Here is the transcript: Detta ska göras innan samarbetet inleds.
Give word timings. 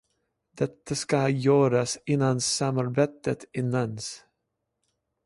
Detta 0.53 0.95
ska 0.95 1.29
göras 1.29 1.97
innan 2.05 2.41
samarbetet 2.41 3.45
inleds. 3.53 4.23